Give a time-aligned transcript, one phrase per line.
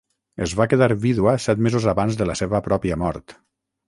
[0.43, 3.37] Es va quedar vídua set mesos abans de la seva pròpia mort.